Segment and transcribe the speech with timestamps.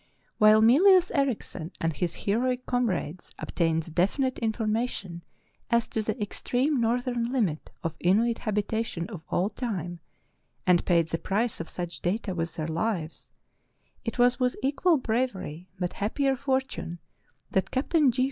[0.39, 5.23] While Mylius Erichsen and his heroic comrades ob tained the definite information
[5.69, 9.99] as to the extreme north ern limit of Inuit habitation of all time,
[10.65, 13.31] and paid the price of such data with their lives,
[14.03, 16.97] it was with equal bravery but happier fortune
[17.51, 18.19] that Captain G.